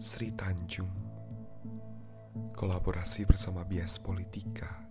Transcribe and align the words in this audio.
Sri 0.00 0.32
Tanjung. 0.32 0.88
Kolaborasi 2.56 3.28
bersama 3.28 3.68
Bias 3.68 4.00
Politika 4.00 4.88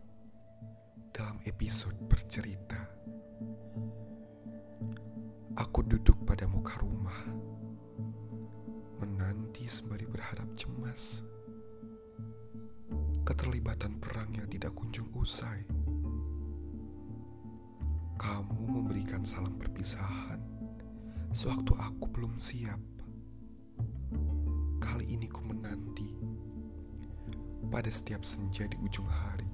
Dalam 1.09 1.41
episode 1.49 1.97
bercerita. 2.05 2.77
Aku 5.57 5.81
duduk 5.81 6.29
pada 6.29 6.45
muka 6.45 6.77
rumah 6.77 7.25
Menanti 9.01 9.65
sembari 9.65 10.05
berharap 10.05 10.45
cemas. 10.53 11.25
Keterlibatan 13.25 13.97
perang 13.97 14.29
yang 14.37 14.45
tidak 14.45 14.77
kunjung 14.77 15.09
usai. 15.17 15.65
Kamu 18.13 18.61
memberikan 18.61 19.25
salam 19.25 19.57
perpisahan 19.57 20.37
Sewaktu 21.33 21.73
aku 21.81 22.05
belum 22.13 22.37
siap 22.37 22.99
pada 27.69 27.87
setiap 27.93 28.25
senja 28.25 28.65
di 28.65 28.73
ujung 28.81 29.05
hari. 29.05 29.45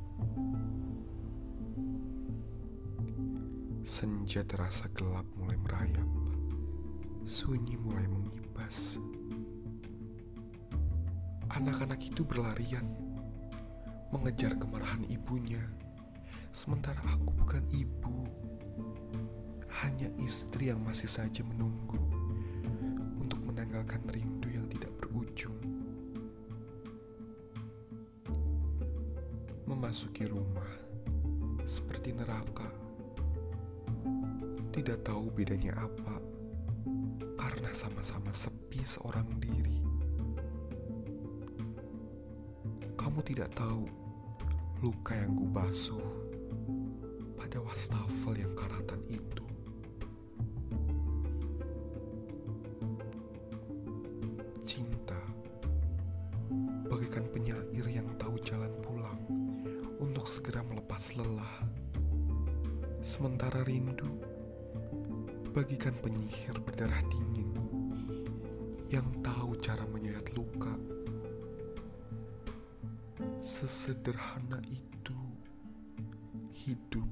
Senja 3.83 4.41
terasa 4.47 4.87
gelap 4.95 5.27
mulai 5.35 5.59
merayap, 5.59 6.09
sunyi 7.27 7.75
mulai 7.75 8.07
mengibas. 8.07 8.97
Anak-anak 11.51 12.01
itu 12.01 12.23
berlarian, 12.25 12.87
mengejar 14.09 14.55
kemarahan 14.57 15.05
ibunya, 15.11 15.61
sementara 16.55 16.97
aku 17.03 17.29
bukan 17.35 17.61
ibu, 17.69 18.25
hanya 19.83 20.07
istri 20.23 20.71
yang 20.71 20.81
masih 20.81 21.11
saja 21.11 21.43
menunggu 21.43 21.99
untuk 23.19 23.43
menanggalkan 23.43 24.01
rindu 24.07 24.49
yang 24.49 24.65
tidak 24.71 24.89
berujung. 25.03 25.74
Memasuki 29.85 30.25
rumah 30.25 30.65
seperti 31.61 32.09
neraka. 32.09 32.65
Tidak 34.73 35.05
tahu 35.05 35.29
bedanya 35.29 35.77
apa 35.77 36.17
karena 37.37 37.69
sama-sama 37.69 38.33
sepi 38.33 38.81
seorang 38.81 39.29
diri. 39.37 39.85
Kamu 42.97 43.21
tidak 43.29 43.53
tahu 43.53 43.85
luka 44.81 45.13
yang 45.13 45.37
ku 45.37 45.45
basuh 45.53 46.01
pada 47.37 47.61
wastafel 47.61 48.41
yang 48.41 48.57
karatan 48.57 49.05
itu. 49.05 49.45
Cinta 54.65 55.21
bagaikan 56.89 57.29
penyair 57.29 57.85
yang 57.85 58.05
pulang 58.17 58.24
untuk 60.25 60.41
segera 60.41 60.65
melepas 60.65 61.13
lelah. 61.21 61.69
Sementara 63.05 63.61
rindu 63.61 64.09
bagikan 65.53 65.93
penyihir 66.01 66.57
berdarah 66.65 66.97
dingin 67.13 67.53
yang 68.89 69.05
tahu 69.21 69.53
cara 69.61 69.85
menyayat 69.85 70.25
luka. 70.33 70.73
Sesederhana 73.37 74.65
itu 74.65 75.13
hidup 76.57 77.05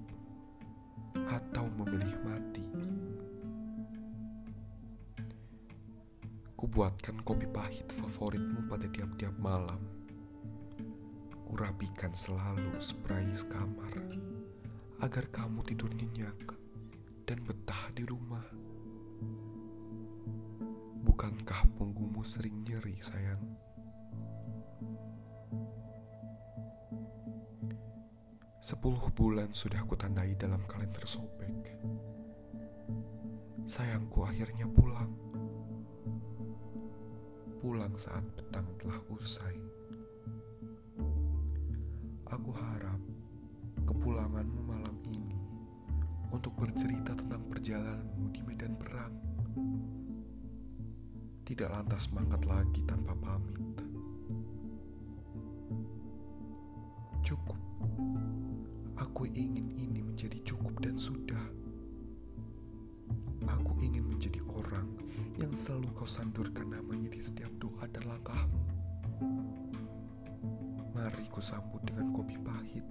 atau 1.14 1.70
memilih 1.70 2.18
mati. 2.26 2.66
Kubuatkan 6.58 7.22
kopi 7.22 7.46
pahit 7.46 7.94
favoritmu 7.94 8.66
pada 8.66 8.90
tiap-tiap 8.90 9.38
malam. 9.38 10.03
Kurapikan 11.54 12.10
selalu 12.18 12.82
spray 12.82 13.30
kamar 13.46 13.94
agar 15.06 15.30
kamu 15.30 15.62
tidur 15.62 15.94
nyenyak 15.94 16.50
dan 17.30 17.46
betah 17.46 17.94
di 17.94 18.02
rumah. 18.10 18.42
Bukankah 21.06 21.62
punggungmu 21.78 22.26
sering 22.26 22.58
nyeri, 22.66 22.98
sayang? 23.06 23.38
Sepuluh 28.58 29.14
bulan 29.14 29.54
sudah 29.54 29.86
kutandai 29.86 30.34
dalam 30.34 30.66
kalender 30.66 31.06
sobek. 31.06 31.70
Sayangku 33.70 34.26
akhirnya 34.26 34.66
pulang. 34.74 35.14
Pulang 37.62 37.94
saat 37.94 38.26
petang 38.34 38.66
telah 38.82 38.98
usai. 39.14 39.83
Aku 42.44 42.60
harap 42.60 43.00
kepulanganmu 43.88 44.68
malam 44.68 45.00
ini 45.08 45.32
untuk 46.28 46.52
bercerita 46.60 47.16
tentang 47.16 47.40
perjalananmu 47.48 48.36
di 48.36 48.44
medan 48.44 48.76
perang. 48.76 49.16
Tidak 51.48 51.72
lantas 51.72 52.12
mangkat 52.12 52.44
lagi 52.44 52.84
tanpa 52.84 53.16
pamit. 53.16 53.80
Cukup. 57.24 57.56
Aku 59.00 59.24
ingin 59.24 59.80
ini 59.80 60.04
menjadi 60.04 60.44
cukup 60.44 60.84
dan 60.84 61.00
sudah. 61.00 61.48
Aku 63.48 63.72
ingin 63.80 64.04
menjadi 64.04 64.44
orang 64.52 64.92
yang 65.40 65.56
selalu 65.56 65.88
kau 65.96 66.04
sandurkan 66.04 66.76
namanya 66.76 67.08
di 67.08 67.24
setiap 67.24 67.56
doa 67.56 67.88
dan 67.88 68.04
langkahmu. 68.04 69.63
Mari 71.34 71.42
ku 71.42 71.50
sambut 71.50 71.82
dengan 71.82 72.14
kopi 72.14 72.38
pahit 72.46 72.86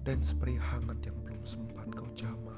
dan 0.00 0.16
spray 0.24 0.56
hangat 0.56 0.96
yang 1.04 1.12
belum 1.20 1.44
sempat 1.44 1.92
kau 1.92 2.08
jamah. 2.16 2.56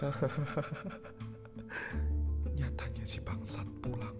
Nyatanya 2.56 3.04
si 3.04 3.20
bangsat 3.20 3.68
pulang 3.84 4.16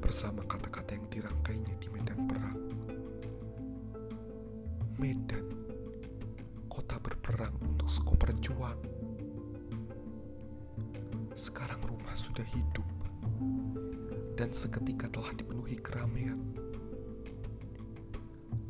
bersama 0.00 0.40
kata-kata 0.48 0.96
yang 0.96 1.04
dirangkainya 1.12 1.76
di 1.84 1.88
medan 1.92 2.24
perang. 2.24 2.64
Medan, 4.96 5.52
kota 6.64 6.96
berperang 6.96 7.52
untuk 7.60 7.92
skoper 7.92 8.32
juang. 8.40 9.03
Sekarang 11.34 11.82
rumah 11.82 12.14
sudah 12.14 12.46
hidup 12.46 12.86
dan 14.38 14.54
seketika 14.54 15.10
telah 15.10 15.34
dipenuhi 15.34 15.74
keramaian. 15.82 16.38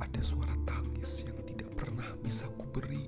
Ada 0.00 0.20
suara 0.24 0.56
tangis 0.64 1.28
yang 1.28 1.36
tidak 1.44 1.68
pernah 1.76 2.08
bisa 2.24 2.48
kuberi. 2.56 3.04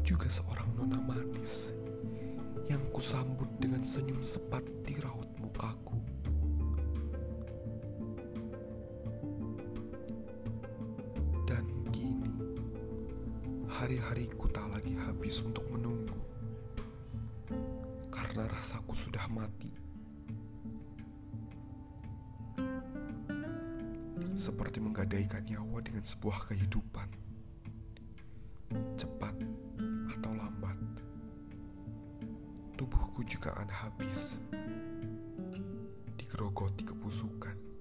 Juga 0.00 0.32
seorang 0.32 0.64
nona 0.80 0.96
manis 1.04 1.76
yang 2.72 2.80
kusambut 2.88 3.52
dengan 3.60 3.84
senyum 3.84 4.24
sepat 4.24 4.64
di 4.88 4.96
raut 5.04 5.28
mukaku. 5.36 6.00
Dan 11.44 11.68
kini, 11.92 12.32
hari-hariku 13.68 14.48
tak 14.48 14.72
lagi 14.72 14.96
habis 14.96 15.44
untuk 15.44 15.68
menunggu. 15.68 16.01
Karena 18.32 18.48
rasaku 18.48 18.96
sudah 18.96 19.28
mati. 19.28 19.68
Seperti 24.32 24.80
menggadaikan 24.80 25.44
nyawa 25.44 25.84
dengan 25.84 26.00
sebuah 26.00 26.48
kehidupan. 26.48 27.12
Cepat 28.96 29.36
atau 30.16 30.32
lambat. 30.32 30.80
Tubuhku 32.80 33.20
juga 33.28 33.52
akan 33.52 33.68
habis. 33.68 34.40
Digerogoti 36.16 36.88
kebusukan. 36.88 37.71